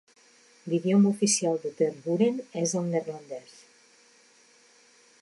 [0.71, 3.57] L'idioma oficial de Tervuren és el neerlandès.